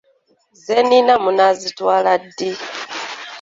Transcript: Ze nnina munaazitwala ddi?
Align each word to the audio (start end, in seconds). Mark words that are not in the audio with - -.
Ze 0.63 0.77
nnina 0.83 1.13
munaazitwala 1.23 2.11
ddi? 2.23 2.49